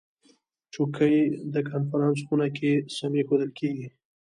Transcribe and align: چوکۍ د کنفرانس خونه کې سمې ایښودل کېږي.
چوکۍ 0.73 1.15
د 1.53 1.55
کنفرانس 1.69 2.19
خونه 2.27 2.47
کې 2.57 2.71
سمې 2.97 3.19
ایښودل 3.21 3.51
کېږي. 3.59 3.87